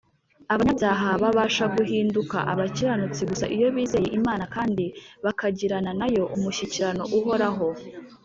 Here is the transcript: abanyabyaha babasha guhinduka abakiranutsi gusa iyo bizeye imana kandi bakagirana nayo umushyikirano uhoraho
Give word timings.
abanyabyaha 0.53 1.09
babasha 1.21 1.65
guhinduka 1.75 2.37
abakiranutsi 2.51 3.21
gusa 3.29 3.45
iyo 3.55 3.67
bizeye 3.75 4.07
imana 4.19 4.43
kandi 4.55 4.85
bakagirana 5.25 5.91
nayo 5.99 6.23
umushyikirano 6.35 7.03
uhoraho 7.17 7.67